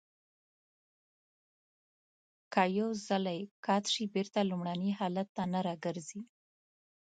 که 2.53 2.63
یو 2.77 2.89
ځلی 3.07 3.39
قات 3.65 3.85
شي 3.93 4.03
بېرته 4.13 4.39
لومړني 4.49 4.91
حالت 4.99 5.27
ته 5.35 5.43
نه 5.53 5.59
را 5.65 5.73
گرځي. 5.85 6.21